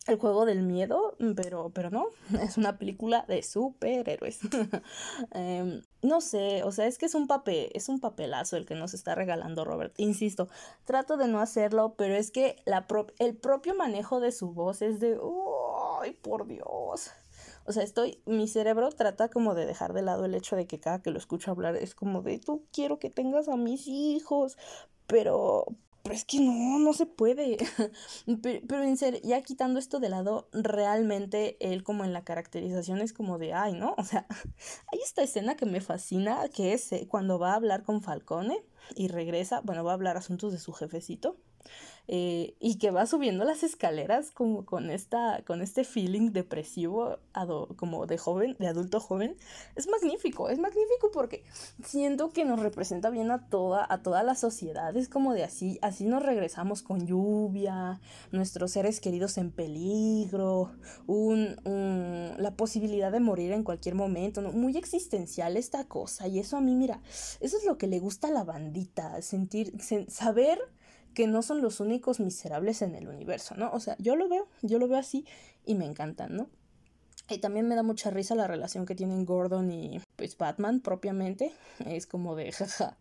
el 0.10 0.18
juego 0.18 0.46
del 0.46 0.64
miedo, 0.64 1.16
pero, 1.36 1.72
pero 1.74 1.90
no, 1.90 2.08
es 2.42 2.58
una 2.58 2.78
película 2.78 3.26
de 3.28 3.44
superhéroes. 3.44 4.40
Em, 5.32 5.82
no 6.02 6.22
sé, 6.22 6.64
o 6.64 6.72
sea, 6.72 6.88
es 6.88 6.98
que 6.98 7.06
es 7.06 7.16
un 7.16 7.28
papel, 7.28 7.70
es 7.74 7.90
un 7.90 8.00
papelazo 8.00 8.58
el 8.58 8.66
que 8.66 8.76
nos 8.76 8.94
está 8.94 9.16
regalando 9.16 9.66
Robert. 9.66 9.94
Insisto, 9.98 10.50
trato 10.86 11.18
de 11.18 11.28
no 11.28 11.42
hacerlo, 11.42 11.96
pero 11.98 12.16
es 12.16 12.32
que 12.32 12.58
la 12.66 12.88
el 13.20 13.36
propio 13.36 13.76
manejo 13.76 14.20
de 14.20 14.32
su 14.32 14.52
voz 14.52 14.82
es 14.82 15.00
de, 15.00 15.20
¡ay, 16.02 16.12
por 16.12 16.48
Dios! 16.48 17.12
O 17.66 17.72
sea, 17.72 17.84
estoy, 17.84 18.22
mi 18.26 18.48
cerebro 18.48 18.90
trata 18.90 19.30
como 19.30 19.54
de 19.54 19.66
dejar 19.66 19.94
de 19.94 20.02
lado 20.02 20.26
el 20.26 20.34
hecho 20.34 20.56
de 20.56 20.66
que 20.66 20.80
cada 20.80 21.02
que 21.02 21.12
lo 21.12 21.20
escucho 21.20 21.52
hablar 21.52 21.76
es 21.76 21.94
como 21.94 22.22
de, 22.22 22.40
tú 22.40 22.66
quiero 22.74 22.98
que 22.98 23.10
tengas 23.10 23.48
a 23.48 23.58
mis 23.58 23.88
hijos, 23.88 24.58
pero, 25.06 25.66
pero 26.10 26.18
es 26.18 26.26
que 26.26 26.40
no, 26.40 26.80
no 26.80 26.92
se 26.94 27.06
puede. 27.06 27.58
pero, 28.42 28.84
en 28.84 28.98
serio, 28.98 29.20
ya 29.24 29.44
quitando 29.44 29.78
esto 29.78 30.00
de 30.00 30.10
lado, 30.10 30.50
realmente 30.54 31.56
él 31.60 31.84
como 31.84 32.04
en 32.04 32.14
la 32.14 32.24
caracterización 32.24 33.00
es 33.02 33.14
como 33.14 33.38
de, 33.38 33.54
ay, 33.54 33.74
¿no? 33.74 33.94
O 34.00 34.04
sea, 34.04 34.26
hay 34.92 35.00
esta 35.04 35.22
escena 35.22 35.56
que 35.56 35.68
me 35.68 35.82
fascina, 35.82 36.50
que 36.50 36.74
es 36.74 36.92
eh, 36.94 37.06
cuando 37.08 37.38
va 37.38 37.52
a 37.52 37.58
hablar 37.58 37.84
con 37.84 38.02
Falcone 38.02 38.66
y 38.96 39.08
regresa, 39.10 39.62
bueno, 39.62 39.84
va 39.84 39.92
a 39.92 39.94
hablar 39.94 40.18
asuntos 40.18 40.52
de 40.52 40.58
su 40.58 40.74
jefecito 40.74 41.38
eh, 42.12 42.56
y 42.60 42.80
que 42.80 42.90
va 42.90 43.06
subiendo 43.06 43.46
las 43.46 43.62
escaleras 43.62 44.32
como 44.32 44.66
con, 44.66 44.90
esta, 44.90 45.44
con 45.46 45.62
este 45.62 45.84
feeling 45.84 46.32
depresivo 46.32 47.20
como 47.76 48.08
de 48.08 48.18
joven, 48.18 48.56
de 48.58 48.66
adulto 48.66 49.00
joven, 49.00 49.38
es 49.76 49.88
magnífico, 49.88 50.50
es 50.50 50.58
magnífico 50.58 51.12
porque 51.14 51.44
siento 51.84 52.32
que 52.32 52.46
nos 52.46 52.60
representa 52.62 53.12
bien 53.12 53.30
a 53.30 53.48
toda, 53.48 53.86
a 53.88 54.02
toda 54.02 54.24
la 54.24 54.34
sociedad, 54.34 54.98
es 54.98 55.08
como 55.08 55.36
de 55.36 55.44
así, 55.44 55.78
así 55.84 56.06
nos 56.06 56.24
regresamos 56.24 56.82
con 56.82 57.06
lluvia, 57.06 58.02
nuestros 58.32 58.72
seres 58.72 59.02
queridos 59.02 59.38
en 59.38 59.52
peligro, 59.52 60.72
un, 61.06 61.58
la 62.40 62.56
posibilidad 62.58 63.12
de 63.12 63.20
morir 63.20 63.52
en 63.52 63.64
cualquier 63.64 63.94
momento, 63.94 64.42
muy 64.42 64.78
existencial 64.78 65.58
esta 65.58 65.84
cosa 65.84 66.28
y 66.28 66.40
eso 66.40 66.58
a 66.58 66.62
mí, 66.62 66.74
mira, 66.74 67.04
eso 67.40 67.56
es 67.56 67.66
lo 67.66 67.78
que 67.78 67.86
le 67.86 68.00
gusta 68.00 68.30
a 68.30 68.32
la 68.32 68.44
bandita, 68.44 69.22
sentir, 69.22 69.74
saber 70.08 70.60
que 71.14 71.28
no 71.28 71.42
son 71.42 71.62
los 71.62 71.80
únicos 71.80 72.20
miserables 72.20 72.82
en 72.82 72.96
el 72.96 73.08
universo, 73.08 73.56
¿no? 73.56 73.72
O 73.72 73.80
sea, 73.80 73.96
yo 74.00 74.16
lo 74.16 74.30
veo, 74.30 74.48
yo 74.62 74.80
lo 74.80 74.88
veo 74.88 75.00
así 75.00 75.26
y 75.66 75.76
me 75.76 75.86
encantan, 75.86 76.36
¿no? 76.36 76.50
Y 77.30 77.38
también 77.38 77.68
me 77.68 77.76
da 77.76 77.84
mucha 77.84 78.10
risa 78.10 78.34
la 78.36 78.48
relación 78.48 78.86
que 78.86 78.96
tienen 78.96 79.26
Gordon 79.26 79.72
y 79.72 80.02
pues 80.16 80.38
Batman 80.38 80.80
propiamente. 80.80 81.52
Es 81.86 82.08
como 82.08 82.36
de 82.36 82.52
jaja. 82.52 82.98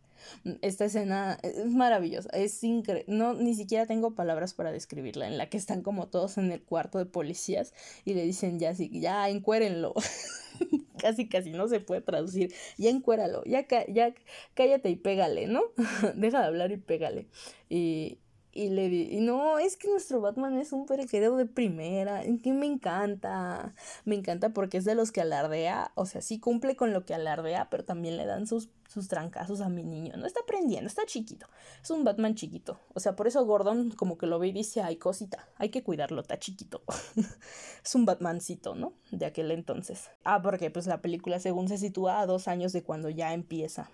Esta 0.63 0.85
escena 0.85 1.39
es 1.43 1.67
maravillosa, 1.67 2.29
es 2.31 2.63
increíble. 2.65 3.05
No, 3.07 3.35
ni 3.35 3.55
siquiera 3.55 3.87
tengo 3.87 4.15
palabras 4.15 4.53
para 4.53 4.73
describirla. 4.73 5.29
En 5.29 5.39
la 5.39 5.49
que 5.49 5.57
están 5.57 5.83
como 5.83 6.09
todos 6.09 6.39
en 6.39 6.51
el 6.51 6.63
cuarto 6.63 6.99
de 6.99 7.07
policías 7.07 7.73
y 8.05 8.15
le 8.15 8.25
dicen 8.25 8.59
ya, 8.59 8.75
sí, 8.75 8.91
ya 9.01 9.29
encuérenlo. 9.29 9.95
casi, 10.99 11.29
casi 11.29 11.51
no 11.51 11.69
se 11.69 11.81
puede 11.81 12.01
traducir. 12.03 12.53
Ya 12.77 12.91
encuéralo, 12.91 13.43
ya, 13.45 13.67
ya 13.89 14.15
cállate 14.55 14.91
y 14.91 14.97
pégale, 14.97 15.47
¿no? 15.47 15.63
Deja 16.15 16.41
de 16.41 16.47
hablar 16.47 16.73
y 16.73 16.77
pégale. 16.77 17.29
Y, 17.69 18.19
y 18.53 18.71
le 18.71 18.89
di, 18.89 19.21
no, 19.21 19.59
es 19.59 19.77
que 19.77 19.89
nuestro 19.89 20.21
Batman 20.21 20.57
es 20.59 20.73
un 20.73 20.87
perequero 20.87 21.37
de 21.37 21.47
primera, 21.47 22.23
que 22.43 22.53
me 22.53 22.67
encanta, 22.67 23.75
me 24.05 24.17
encanta 24.17 24.51
porque 24.51 24.79
es 24.79 24.85
de 24.85 24.95
los 24.95 25.13
que 25.13 25.21
alardea, 25.21 25.93
o 25.95 26.07
sea, 26.07 26.23
sí 26.23 26.41
cumple 26.41 26.75
con 26.75 26.93
lo 26.93 27.05
que 27.05 27.15
alardea, 27.15 27.69
pero 27.71 27.85
también 27.85 28.17
le 28.17 28.27
dan 28.27 28.47
sus, 28.47 28.69
sus 28.89 29.09
trancazos 29.09 29.61
a 29.61 29.69
mi 29.69 29.85
niño, 29.85 30.17
no 30.17 30.27
está 30.27 30.41
aprendiendo, 30.41 30.89
está 30.89 31.05
chiquito, 31.07 31.47
es 31.83 31.91
un 31.91 32.05
Batman 32.05 32.35
chiquito, 32.35 32.81
o 32.95 33.01
sea, 33.01 33.15
por 33.15 33.27
eso 33.27 33.45
Gordon 33.45 33.91
como 33.93 34.19
que 34.19 34.27
lo 34.27 34.39
ve 34.39 34.49
y 34.49 34.53
dice, 34.53 34.83
ay 34.83 34.97
cosita, 34.97 35.49
hay 35.57 35.69
que 35.69 35.83
cuidarlo, 35.83 36.21
está 36.23 36.39
chiquito, 36.39 36.83
es 37.85 37.95
un 37.95 38.07
Batmancito, 38.07 38.75
¿no? 38.75 38.95
De 39.11 39.27
aquel 39.27 39.51
entonces. 39.51 40.11
Ah, 40.25 40.41
porque 40.43 40.71
pues 40.71 40.87
la 40.87 41.03
película 41.03 41.41
según 41.41 41.69
se 41.69 41.79
sitúa 41.79 42.21
a 42.21 42.27
dos 42.27 42.49
años 42.49 42.73
de 42.73 42.83
cuando 42.83 43.11
ya 43.11 43.33
empieza 43.33 43.91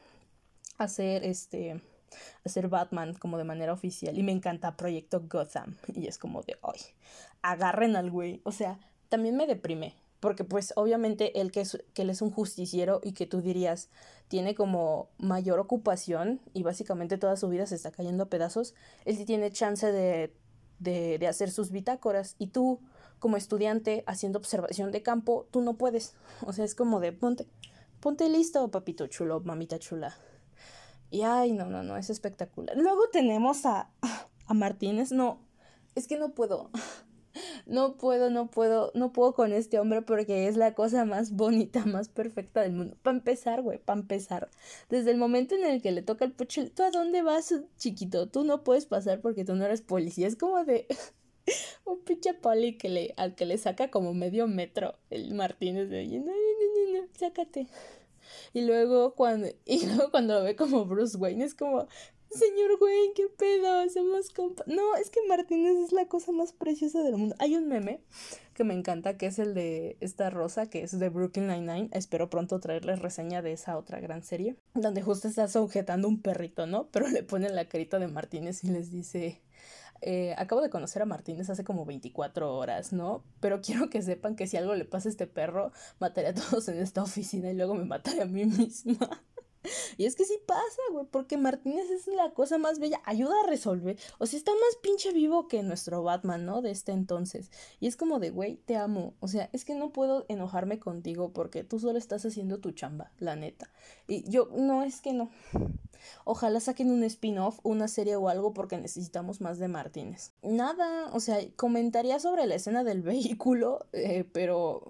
a 0.78 0.88
ser 0.88 1.24
este 1.24 1.80
hacer 2.44 2.68
Batman 2.68 3.14
como 3.14 3.38
de 3.38 3.44
manera 3.44 3.72
oficial. 3.72 4.18
Y 4.18 4.22
me 4.22 4.32
encanta 4.32 4.76
Proyecto 4.76 5.22
Gotham. 5.28 5.76
Y 5.94 6.06
es 6.06 6.18
como 6.18 6.42
de, 6.42 6.56
ay, 6.62 6.80
agarren 7.42 7.96
al 7.96 8.10
güey. 8.10 8.40
O 8.44 8.52
sea, 8.52 8.78
también 9.08 9.36
me 9.36 9.46
deprime. 9.46 9.94
Porque 10.20 10.42
pues 10.42 10.72
obviamente 10.76 11.38
él 11.38 11.52
que, 11.52 11.60
es, 11.60 11.82
que 11.92 12.02
él 12.02 12.10
es 12.10 12.22
un 12.22 12.30
justiciero 12.30 13.00
y 13.04 13.12
que 13.12 13.26
tú 13.26 13.42
dirías 13.42 13.90
tiene 14.28 14.54
como 14.54 15.10
mayor 15.18 15.58
ocupación 15.58 16.40
y 16.54 16.62
básicamente 16.62 17.18
toda 17.18 17.36
su 17.36 17.50
vida 17.50 17.66
se 17.66 17.74
está 17.74 17.90
cayendo 17.90 18.24
a 18.24 18.30
pedazos, 18.30 18.74
él 19.04 19.18
sí 19.18 19.26
tiene 19.26 19.50
chance 19.50 19.92
de, 19.92 20.34
de, 20.78 21.18
de 21.18 21.26
hacer 21.28 21.50
sus 21.50 21.70
bitácoras 21.70 22.36
y 22.38 22.46
tú 22.46 22.80
como 23.18 23.36
estudiante 23.36 24.04
haciendo 24.06 24.38
observación 24.38 24.92
de 24.92 25.02
campo, 25.02 25.46
tú 25.50 25.62
no 25.62 25.78
puedes. 25.78 26.14
O 26.42 26.52
sea, 26.52 26.64
es 26.64 26.74
como 26.74 27.00
de 27.00 27.12
ponte, 27.12 27.46
ponte 28.00 28.28
listo, 28.28 28.70
papito 28.70 29.06
chulo, 29.06 29.40
mamita 29.40 29.78
chula. 29.78 30.14
Y 31.14 31.22
ay, 31.22 31.52
no, 31.52 31.66
no, 31.66 31.84
no, 31.84 31.96
es 31.96 32.10
espectacular. 32.10 32.76
Luego 32.76 33.08
tenemos 33.12 33.66
a, 33.66 33.88
a 34.46 34.54
Martínez. 34.54 35.12
No, 35.12 35.38
es 35.94 36.08
que 36.08 36.18
no 36.18 36.34
puedo. 36.34 36.70
No 37.66 37.96
puedo, 37.96 38.30
no 38.30 38.48
puedo, 38.48 38.92
no 38.94 39.12
puedo 39.12 39.34
con 39.34 39.52
este 39.52 39.80
hombre 39.80 40.02
porque 40.02 40.46
es 40.46 40.56
la 40.56 40.72
cosa 40.74 41.04
más 41.04 41.32
bonita, 41.32 41.84
más 41.84 42.08
perfecta 42.08 42.60
del 42.60 42.74
mundo. 42.74 42.96
Para 43.02 43.16
empezar, 43.16 43.60
güey, 43.60 43.78
para 43.78 43.98
empezar. 43.98 44.50
Desde 44.88 45.10
el 45.10 45.16
momento 45.16 45.56
en 45.56 45.64
el 45.64 45.82
que 45.82 45.90
le 45.90 46.02
toca 46.02 46.24
el 46.24 46.30
pucho, 46.30 46.70
¿tú 46.70 46.84
a 46.84 46.92
dónde 46.92 47.22
vas, 47.22 47.52
chiquito? 47.76 48.28
Tú 48.28 48.44
no 48.44 48.62
puedes 48.62 48.86
pasar 48.86 49.20
porque 49.20 49.44
tú 49.44 49.56
no 49.56 49.64
eres 49.64 49.82
policía. 49.82 50.28
Es 50.28 50.36
como 50.36 50.64
de 50.64 50.86
un 51.84 52.04
pinche 52.04 52.34
poli 52.34 52.78
que 52.78 52.88
le, 52.88 53.14
al 53.16 53.34
que 53.34 53.46
le 53.46 53.58
saca 53.58 53.90
como 53.90 54.14
medio 54.14 54.46
metro 54.46 54.94
el 55.10 55.34
Martínez 55.34 55.88
de, 55.88 56.06
no, 56.06 56.26
no, 56.26 56.30
no, 56.30 57.00
no, 57.00 57.08
sácate. 57.18 57.66
Y 58.54 58.62
luego 58.62 59.14
cuando, 59.14 59.48
y 59.66 59.84
luego 59.84 60.10
cuando 60.10 60.34
lo 60.38 60.44
ve 60.44 60.56
como 60.56 60.86
Bruce 60.86 61.18
Wayne 61.18 61.44
es 61.44 61.54
como, 61.54 61.86
señor 62.30 62.78
Wayne, 62.80 63.12
qué 63.14 63.26
pedo, 63.28 63.88
somos 63.90 64.30
compa. 64.30 64.64
No, 64.66 64.96
es 64.96 65.10
que 65.10 65.20
Martínez 65.28 65.76
es 65.84 65.92
la 65.92 66.06
cosa 66.06 66.32
más 66.32 66.52
preciosa 66.52 67.02
del 67.02 67.16
mundo. 67.16 67.34
Hay 67.40 67.56
un 67.56 67.68
meme 67.68 68.00
que 68.54 68.64
me 68.64 68.74
encanta, 68.74 69.16
que 69.16 69.26
es 69.26 69.40
el 69.40 69.54
de 69.54 69.96
esta 70.00 70.30
rosa, 70.30 70.70
que 70.70 70.84
es 70.84 70.96
de 70.98 71.08
Brooklyn 71.08 71.48
Nine-Nine. 71.48 71.90
Espero 71.92 72.30
pronto 72.30 72.60
traerles 72.60 73.00
reseña 73.00 73.42
de 73.42 73.52
esa 73.52 73.76
otra 73.76 73.98
gran 74.00 74.22
serie, 74.22 74.56
donde 74.74 75.02
justo 75.02 75.26
está 75.26 75.48
sujetando 75.48 76.06
un 76.06 76.22
perrito, 76.22 76.66
¿no? 76.66 76.88
Pero 76.92 77.08
le 77.08 77.24
ponen 77.24 77.56
la 77.56 77.68
carita 77.68 77.98
de 77.98 78.06
Martínez 78.06 78.62
y 78.62 78.68
les 78.68 78.92
dice, 78.92 79.42
eh, 80.06 80.34
acabo 80.36 80.60
de 80.60 80.68
conocer 80.68 81.00
a 81.00 81.06
Martínez 81.06 81.48
hace 81.48 81.64
como 81.64 81.86
24 81.86 82.54
horas, 82.54 82.92
¿no? 82.92 83.24
Pero 83.40 83.62
quiero 83.62 83.88
que 83.88 84.02
sepan 84.02 84.36
que 84.36 84.46
si 84.46 84.58
algo 84.58 84.74
le 84.74 84.84
pasa 84.84 85.08
a 85.08 85.10
este 85.10 85.26
perro, 85.26 85.72
mataré 85.98 86.28
a 86.28 86.34
todos 86.34 86.68
en 86.68 86.78
esta 86.78 87.02
oficina 87.02 87.50
y 87.50 87.54
luego 87.54 87.74
me 87.74 87.86
mataré 87.86 88.20
a 88.22 88.26
mí 88.26 88.44
misma. 88.44 89.22
Y 89.96 90.06
es 90.06 90.16
que 90.16 90.24
sí 90.24 90.38
pasa, 90.46 90.80
güey, 90.92 91.06
porque 91.10 91.36
Martínez 91.36 91.90
es 91.90 92.06
la 92.06 92.30
cosa 92.32 92.58
más 92.58 92.78
bella, 92.78 93.00
ayuda 93.04 93.34
a 93.42 93.46
resolver. 93.46 93.98
O 94.18 94.26
sea, 94.26 94.38
está 94.38 94.52
más 94.52 94.76
pinche 94.82 95.12
vivo 95.12 95.48
que 95.48 95.62
nuestro 95.62 96.02
Batman, 96.02 96.44
¿no? 96.44 96.62
De 96.62 96.70
este 96.70 96.92
entonces. 96.92 97.50
Y 97.80 97.86
es 97.86 97.96
como 97.96 98.18
de, 98.18 98.30
güey, 98.30 98.56
te 98.56 98.76
amo. 98.76 99.14
O 99.20 99.28
sea, 99.28 99.48
es 99.52 99.64
que 99.64 99.74
no 99.74 99.92
puedo 99.92 100.24
enojarme 100.28 100.78
contigo 100.78 101.32
porque 101.32 101.64
tú 101.64 101.78
solo 101.78 101.98
estás 101.98 102.24
haciendo 102.24 102.58
tu 102.58 102.72
chamba, 102.72 103.12
la 103.18 103.36
neta. 103.36 103.70
Y 104.08 104.28
yo, 104.28 104.48
no, 104.54 104.82
es 104.82 105.00
que 105.00 105.12
no. 105.12 105.30
Ojalá 106.24 106.60
saquen 106.60 106.90
un 106.90 107.04
spin-off, 107.04 107.60
una 107.62 107.88
serie 107.88 108.16
o 108.16 108.28
algo 108.28 108.52
porque 108.52 108.76
necesitamos 108.76 109.40
más 109.40 109.58
de 109.58 109.68
Martínez. 109.68 110.32
Nada, 110.42 111.10
o 111.12 111.20
sea, 111.20 111.38
comentaría 111.56 112.18
sobre 112.18 112.46
la 112.46 112.56
escena 112.56 112.84
del 112.84 113.02
vehículo, 113.02 113.86
eh, 113.92 114.24
pero 114.32 114.82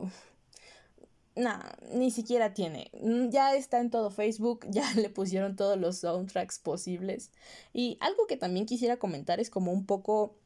nah, 1.37 1.73
ni 1.93 2.11
siquiera 2.11 2.55
tiene. 2.55 2.91
Mm, 3.01 3.31
ya 3.31 3.55
está 3.55 3.81
en 3.81 3.91
todo 3.91 4.11
Facebook, 4.11 4.67
ya 4.71 4.91
le 4.95 5.11
pusieron 5.11 5.57
todos 5.57 5.79
los 5.79 5.99
soundtracks 5.99 6.59
posibles. 6.59 7.31
Y 7.73 7.99
algo 8.01 8.27
que 8.27 8.37
también 8.37 8.67
quisiera 8.67 8.97
comentar 8.99 9.41
es 9.41 9.51
como 9.51 9.73
un 9.73 9.87
poco 9.87 10.37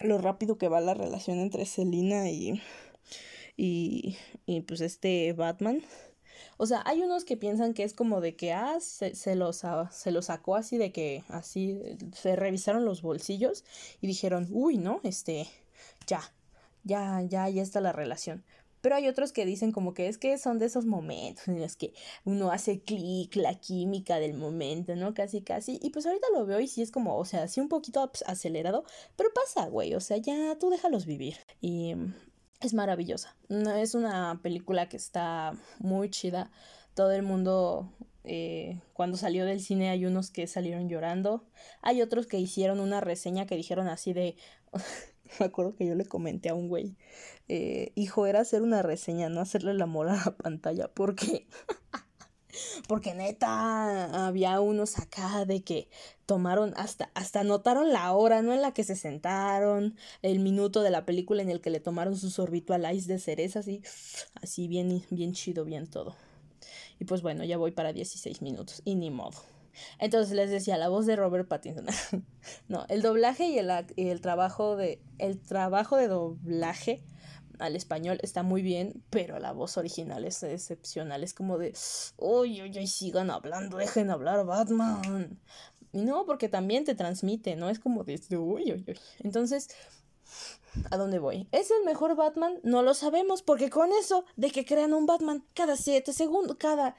lo 0.00 0.18
rápido 0.18 0.58
que 0.58 0.68
va 0.68 0.80
la 0.80 0.94
relación 0.94 1.38
entre 1.38 1.66
Selina 1.66 2.30
y, 2.30 2.60
y, 3.56 4.16
y 4.46 4.62
pues 4.62 4.80
este 4.80 5.32
Batman. 5.32 5.82
O 6.56 6.66
sea, 6.66 6.82
hay 6.86 7.02
unos 7.02 7.24
que 7.24 7.36
piensan 7.36 7.74
que 7.74 7.82
es 7.82 7.94
como 7.94 8.20
de 8.20 8.36
que, 8.36 8.52
ah, 8.52 8.78
se, 8.80 9.14
se, 9.14 9.34
los, 9.34 9.62
se 9.90 10.10
los 10.10 10.26
sacó 10.26 10.56
así 10.56 10.78
de 10.78 10.92
que, 10.92 11.24
así, 11.28 11.80
se 12.14 12.36
revisaron 12.36 12.84
los 12.84 13.02
bolsillos 13.02 13.64
y 14.00 14.06
dijeron, 14.06 14.48
uy, 14.50 14.78
¿no? 14.78 15.00
Este, 15.02 15.48
ya, 16.06 16.20
ya, 16.84 17.22
ya, 17.22 17.48
ya 17.48 17.62
está 17.62 17.80
la 17.80 17.92
relación. 17.92 18.44
Pero 18.82 18.96
hay 18.96 19.08
otros 19.08 19.32
que 19.32 19.46
dicen 19.46 19.72
como 19.72 19.94
que 19.94 20.08
es 20.08 20.18
que 20.18 20.36
son 20.36 20.58
de 20.58 20.66
esos 20.66 20.84
momentos 20.84 21.48
en 21.48 21.60
los 21.60 21.76
que 21.76 21.94
uno 22.24 22.50
hace 22.50 22.82
clic, 22.82 23.36
la 23.36 23.54
química 23.54 24.18
del 24.18 24.34
momento, 24.34 24.94
¿no? 24.96 25.14
Casi, 25.14 25.40
casi. 25.40 25.78
Y 25.82 25.90
pues 25.90 26.04
ahorita 26.04 26.26
lo 26.34 26.44
veo 26.44 26.60
y 26.60 26.68
sí 26.68 26.82
es 26.82 26.90
como, 26.90 27.16
o 27.16 27.24
sea, 27.24 27.48
sí 27.48 27.60
un 27.60 27.68
poquito 27.68 28.10
acelerado, 28.26 28.84
pero 29.16 29.30
pasa, 29.32 29.68
güey, 29.68 29.94
o 29.94 30.00
sea, 30.00 30.18
ya 30.18 30.58
tú 30.58 30.68
déjalos 30.68 31.06
vivir. 31.06 31.36
Y 31.60 31.94
es 32.60 32.74
maravillosa. 32.74 33.36
Es 33.48 33.94
una 33.94 34.40
película 34.42 34.88
que 34.88 34.96
está 34.96 35.56
muy 35.78 36.10
chida. 36.10 36.50
Todo 36.94 37.12
el 37.12 37.22
mundo, 37.22 37.92
eh, 38.24 38.80
cuando 38.92 39.16
salió 39.16 39.44
del 39.44 39.60
cine, 39.60 39.90
hay 39.90 40.06
unos 40.06 40.30
que 40.30 40.46
salieron 40.46 40.88
llorando. 40.88 41.44
Hay 41.82 42.02
otros 42.02 42.26
que 42.26 42.38
hicieron 42.38 42.80
una 42.80 43.00
reseña 43.00 43.46
que 43.46 43.56
dijeron 43.56 43.88
así 43.88 44.12
de... 44.12 44.36
Me 45.40 45.46
acuerdo 45.46 45.74
que 45.76 45.86
yo 45.86 45.94
le 45.94 46.04
comenté 46.04 46.48
a 46.48 46.54
un 46.54 46.68
güey, 46.68 46.96
eh, 47.48 47.92
hijo, 47.94 48.26
era 48.26 48.40
hacer 48.40 48.62
una 48.62 48.82
reseña, 48.82 49.28
no 49.28 49.40
hacerle 49.40 49.72
el 49.72 49.82
amor 49.82 50.08
a 50.08 50.16
la 50.16 50.36
pantalla, 50.36 50.88
porque... 50.88 51.46
porque 52.86 53.14
neta 53.14 54.26
había 54.26 54.60
unos 54.60 54.98
acá 54.98 55.46
de 55.46 55.62
que 55.62 55.88
tomaron 56.26 56.74
hasta 56.76 57.10
hasta 57.14 57.40
anotaron 57.40 57.94
la 57.94 58.12
hora 58.12 58.42
no 58.42 58.52
en 58.52 58.60
la 58.60 58.74
que 58.74 58.84
se 58.84 58.94
sentaron 58.94 59.96
el 60.20 60.38
minuto 60.38 60.82
de 60.82 60.90
la 60.90 61.06
película 61.06 61.40
en 61.40 61.48
el 61.48 61.62
que 61.62 61.70
le 61.70 61.80
tomaron 61.80 62.14
su 62.14 62.28
sorbito 62.28 62.74
al 62.74 62.94
ice 62.94 63.10
de 63.10 63.18
cereza 63.18 63.60
así 63.60 63.80
así 64.42 64.68
bien 64.68 65.02
bien 65.08 65.32
chido 65.32 65.64
bien 65.64 65.86
todo. 65.86 66.14
Y 67.00 67.06
pues 67.06 67.22
bueno 67.22 67.42
ya 67.44 67.56
voy 67.56 67.70
para 67.70 67.94
16 67.94 68.42
minutos 68.42 68.82
y 68.84 68.96
ni 68.96 69.10
modo 69.10 69.40
Entonces 69.98 70.34
les 70.34 70.50
decía, 70.50 70.76
la 70.76 70.88
voz 70.88 71.06
de 71.06 71.16
Robert 71.16 71.48
Pattinson. 71.48 71.86
no, 72.68 72.84
el 72.88 73.02
doblaje 73.02 73.46
y 73.46 73.58
el, 73.58 73.70
el, 73.96 74.20
trabajo 74.20 74.76
de. 74.76 75.00
El 75.18 75.40
trabajo 75.40 75.96
de 75.96 76.08
doblaje 76.08 77.04
al 77.58 77.76
español 77.76 78.18
está 78.22 78.42
muy 78.42 78.62
bien, 78.62 79.02
pero 79.10 79.38
la 79.38 79.52
voz 79.52 79.76
original 79.76 80.24
es 80.24 80.42
excepcional. 80.42 81.22
Es 81.22 81.34
como 81.34 81.58
de. 81.58 81.74
Uy, 82.16 82.62
uy, 82.62 82.78
uy, 82.78 82.86
sigan 82.86 83.30
hablando, 83.30 83.76
dejen 83.78 84.10
hablar 84.10 84.44
Batman. 84.44 85.38
Y 85.92 86.04
no, 86.04 86.24
porque 86.24 86.48
también 86.48 86.84
te 86.84 86.94
transmite, 86.94 87.56
¿no? 87.56 87.68
Es 87.68 87.78
como 87.78 88.04
de. 88.04 88.20
Uy, 88.30 88.72
uy, 88.72 88.84
uy. 88.86 88.98
Entonces. 89.20 89.68
¿A 90.90 90.96
dónde 90.96 91.18
voy? 91.18 91.46
¿Es 91.52 91.70
el 91.70 91.84
mejor 91.84 92.16
Batman? 92.16 92.58
No 92.62 92.82
lo 92.82 92.94
sabemos, 92.94 93.42
porque 93.42 93.68
con 93.68 93.92
eso 93.92 94.24
de 94.36 94.50
que 94.50 94.64
crean 94.64 94.94
un 94.94 95.04
Batman 95.04 95.44
cada 95.52 95.76
siete 95.76 96.14
segundos, 96.14 96.56
cada, 96.58 96.96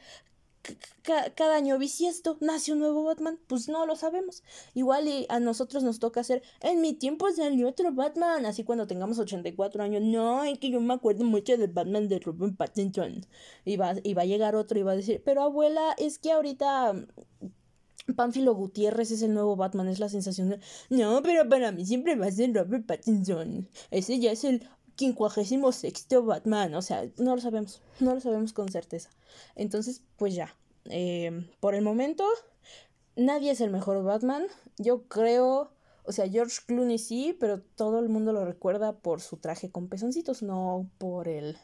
cada 1.36 1.56
año 1.56 1.78
bisiesto 1.78 2.38
nace 2.40 2.72
un 2.72 2.80
nuevo 2.80 3.04
Batman, 3.04 3.40
pues 3.48 3.68
no 3.68 3.86
lo 3.86 3.96
sabemos. 3.96 4.44
Igual 4.74 5.08
y 5.08 5.26
a 5.30 5.40
nosotros 5.40 5.84
nos 5.84 6.00
toca 6.00 6.22
hacer, 6.22 6.42
en 6.62 6.82
mi 6.82 6.94
tiempo 6.94 7.30
salió 7.32 7.70
otro 7.70 7.92
Batman, 7.92 8.46
así 8.46 8.64
cuando 8.64 8.88
tengamos 8.88 9.20
84 9.20 9.84
años, 9.84 10.02
no, 10.02 10.44
es 10.44 10.60
que 10.60 10.70
yo 10.70 10.80
me 10.80 10.94
acuerdo 10.94 11.26
mucho 11.26 11.58
del 11.58 11.72
Batman 11.72 12.08
de 12.08 12.20
Robin 12.20 12.56
Pattinson. 12.56 13.26
Y 13.66 13.78
va, 13.78 13.96
y 14.04 14.14
va 14.14 14.24
a 14.24 14.26
llegar 14.26 14.56
otro 14.56 14.80
y 14.80 14.84
va 14.84 14.94
a 14.94 14.96
decir, 14.96 15.22
pero 15.26 15.42
abuela, 15.42 15.94
es 15.98 16.20
que 16.20 16.32
ahorita 16.32 16.94
mm, 16.94 18.14
Pánfilo 18.16 18.54
Gutiérrez 18.56 19.12
es 19.12 19.22
el 19.22 19.34
nuevo 19.34 19.56
Batman, 19.56 19.88
es 19.88 20.00
la 20.00 20.10
sensación 20.10 20.50
de, 20.50 20.60
no, 20.90 21.22
pero 21.24 21.48
para 21.48 21.72
mí 21.72 21.86
siempre 21.86 22.16
va 22.16 22.28
a 22.28 22.32
ser 22.32 22.54
Robert 22.54 22.86
Pattinson. 22.86 23.70
Ese 23.92 24.20
ya 24.20 24.32
es 24.32 24.44
el 24.44 24.68
quincuagésimo 24.96 25.72
sexto 25.72 26.24
Batman. 26.24 26.76
O 26.76 26.82
sea, 26.82 27.06
no 27.18 27.36
lo 27.36 27.42
sabemos, 27.42 27.82
no 28.00 28.14
lo 28.14 28.20
sabemos 28.22 28.54
con 28.54 28.70
certeza. 28.70 29.10
Entonces, 29.56 30.02
pues 30.18 30.36
ya. 30.36 30.56
Eh, 30.86 31.48
por 31.60 31.76
el 31.76 31.82
momento, 31.82 32.26
nadie 33.16 33.52
es 33.52 33.62
el 33.62 33.72
mejor 33.72 34.04
Batman. 34.04 34.46
Yo 34.78 35.04
creo, 35.08 35.72
o 36.04 36.12
sea, 36.12 36.28
George 36.28 36.60
Clooney 36.66 36.98
sí, 36.98 37.36
pero 37.40 37.62
todo 37.62 38.00
el 38.00 38.10
mundo 38.10 38.34
lo 38.34 38.46
recuerda 38.46 38.94
por 38.94 39.22
su 39.22 39.38
traje 39.38 39.72
con 39.72 39.88
pezoncitos, 39.88 40.44
no 40.44 40.90
por 40.98 41.28
el... 41.28 41.58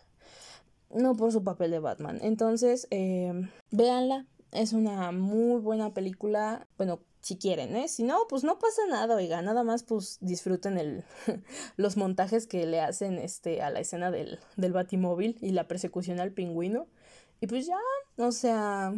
No 0.92 1.16
por 1.16 1.32
su 1.32 1.44
papel 1.44 1.70
de 1.70 1.80
Batman. 1.80 2.18
Entonces, 2.24 2.88
eh, 2.90 3.48
véanla. 3.70 4.26
Es 4.52 4.74
una 4.74 5.12
muy 5.12 5.62
buena 5.62 5.94
película. 5.94 6.68
Bueno, 6.78 7.00
si 7.22 7.38
quieren, 7.38 7.76
¿eh? 7.76 7.88
Si 7.88 8.04
no, 8.04 8.28
pues 8.30 8.44
no 8.44 8.60
pasa 8.60 8.82
nada, 8.90 9.16
oiga, 9.16 9.42
nada 9.42 9.64
más 9.64 9.84
pues 9.84 10.18
disfruten 10.22 10.78
el, 10.78 11.04
los 11.78 11.98
montajes 11.98 12.48
que 12.48 12.66
le 12.66 12.82
hacen 12.82 13.20
este, 13.20 13.62
a 13.62 13.70
la 13.70 13.80
escena 13.80 14.12
del, 14.12 14.40
del 14.56 14.74
batimóvil 14.74 15.38
y 15.42 15.52
la 15.52 15.68
persecución 15.68 16.20
al 16.20 16.32
pingüino. 16.32 16.88
Y 17.42 17.48
pues 17.48 17.68
ya, 17.68 17.78
o 18.18 18.32
sea, 18.32 18.94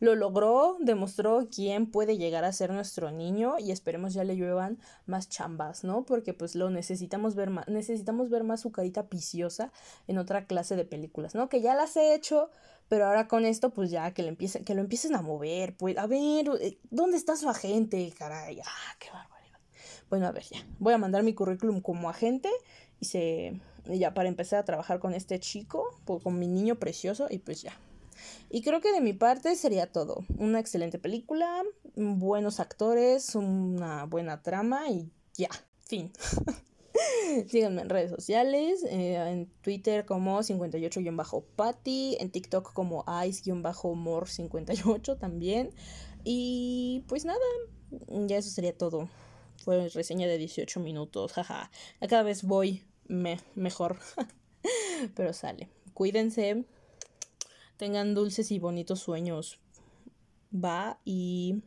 lo 0.00 0.14
logró, 0.14 0.78
demostró 0.80 1.46
quién 1.54 1.86
puede 1.86 2.16
llegar 2.16 2.44
a 2.44 2.52
ser 2.52 2.72
nuestro 2.72 3.10
niño 3.10 3.58
y 3.58 3.70
esperemos 3.70 4.14
ya 4.14 4.24
le 4.24 4.34
lluevan 4.34 4.78
más 5.06 5.28
chambas, 5.28 5.84
¿no? 5.84 6.04
Porque 6.04 6.32
pues 6.32 6.54
lo 6.54 6.70
necesitamos 6.70 7.34
ver 7.34 7.50
más, 7.50 7.68
necesitamos 7.68 8.30
ver 8.30 8.42
más 8.42 8.60
su 8.60 8.72
carita 8.72 9.08
piciosa 9.08 9.72
en 10.08 10.16
otra 10.16 10.46
clase 10.46 10.74
de 10.74 10.86
películas, 10.86 11.34
¿no? 11.34 11.50
Que 11.50 11.60
ya 11.60 11.74
las 11.74 11.96
he 11.96 12.14
hecho, 12.14 12.50
pero 12.88 13.06
ahora 13.06 13.28
con 13.28 13.44
esto, 13.44 13.70
pues 13.70 13.90
ya 13.90 14.12
que, 14.12 14.22
le 14.22 14.28
empiece, 14.30 14.64
que 14.64 14.74
lo 14.74 14.80
empiecen 14.80 15.14
a 15.14 15.22
mover, 15.22 15.76
pues 15.76 15.98
a 15.98 16.06
ver, 16.06 16.50
eh, 16.60 16.78
¿dónde 16.90 17.18
está 17.18 17.36
su 17.36 17.48
agente? 17.50 18.12
Caray, 18.18 18.58
ah, 18.64 18.96
qué 18.98 19.10
barbaridad. 19.12 19.58
Bueno, 20.08 20.26
a 20.26 20.32
ver, 20.32 20.44
ya, 20.44 20.66
voy 20.78 20.94
a 20.94 20.98
mandar 20.98 21.22
mi 21.22 21.34
currículum 21.34 21.82
como 21.82 22.08
agente 22.08 22.48
y 23.00 23.04
se, 23.04 23.60
ya 23.84 24.14
para 24.14 24.30
empezar 24.30 24.60
a 24.60 24.64
trabajar 24.64 24.98
con 24.98 25.12
este 25.12 25.38
chico, 25.40 25.84
pues, 26.06 26.22
con 26.22 26.38
mi 26.38 26.48
niño 26.48 26.76
precioso 26.76 27.26
y 27.28 27.38
pues 27.38 27.62
ya. 27.62 27.72
Y 28.50 28.62
creo 28.62 28.80
que 28.80 28.92
de 28.92 29.00
mi 29.00 29.12
parte 29.12 29.56
sería 29.56 29.90
todo. 29.90 30.24
Una 30.38 30.60
excelente 30.60 30.98
película, 30.98 31.62
buenos 31.94 32.60
actores, 32.60 33.34
una 33.34 34.06
buena 34.06 34.42
trama 34.42 34.88
y 34.90 35.10
ya, 35.34 35.48
fin. 35.80 36.12
Síganme 37.48 37.82
en 37.82 37.88
redes 37.88 38.10
sociales, 38.10 38.84
eh, 38.84 39.14
en 39.14 39.46
Twitter 39.62 40.04
como 40.04 40.40
58-Patty, 40.40 42.16
en 42.20 42.30
TikTok 42.30 42.72
como 42.72 43.04
ice-more58 43.04 45.18
también. 45.18 45.70
Y 46.24 47.04
pues 47.08 47.24
nada, 47.24 47.38
ya 48.26 48.36
eso 48.36 48.50
sería 48.50 48.76
todo. 48.76 49.08
Fue 49.64 49.88
reseña 49.88 50.26
de 50.26 50.38
18 50.38 50.80
minutos, 50.80 51.32
jaja. 51.32 51.70
Cada 52.00 52.22
vez 52.22 52.42
voy 52.42 52.84
mejor. 53.54 53.98
Pero 55.14 55.32
sale. 55.32 55.68
Cuídense. 55.94 56.64
Tengan 57.80 58.14
dulces 58.14 58.50
y 58.52 58.58
bonitos 58.58 59.00
sueños. 59.00 59.58
Va 60.52 61.00
y 61.02 61.62